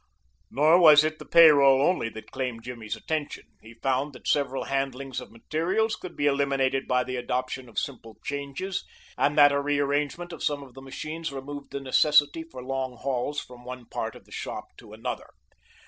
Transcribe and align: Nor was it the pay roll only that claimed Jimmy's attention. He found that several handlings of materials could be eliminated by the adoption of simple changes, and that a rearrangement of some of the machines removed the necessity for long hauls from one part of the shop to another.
Nor 0.49 0.79
was 0.79 1.03
it 1.03 1.19
the 1.19 1.27
pay 1.27 1.49
roll 1.51 1.79
only 1.79 2.09
that 2.09 2.31
claimed 2.31 2.63
Jimmy's 2.63 2.95
attention. 2.95 3.43
He 3.61 3.75
found 3.83 4.13
that 4.13 4.27
several 4.27 4.63
handlings 4.63 5.21
of 5.21 5.29
materials 5.31 5.95
could 5.95 6.15
be 6.17 6.25
eliminated 6.25 6.87
by 6.87 7.03
the 7.03 7.17
adoption 7.17 7.69
of 7.69 7.77
simple 7.77 8.17
changes, 8.25 8.83
and 9.15 9.37
that 9.37 9.51
a 9.51 9.61
rearrangement 9.61 10.33
of 10.33 10.41
some 10.43 10.63
of 10.63 10.73
the 10.73 10.81
machines 10.81 11.31
removed 11.31 11.69
the 11.69 11.79
necessity 11.81 12.41
for 12.43 12.63
long 12.63 12.97
hauls 12.97 13.39
from 13.39 13.63
one 13.63 13.85
part 13.85 14.15
of 14.15 14.25
the 14.25 14.31
shop 14.31 14.75
to 14.79 14.91
another. 14.91 15.29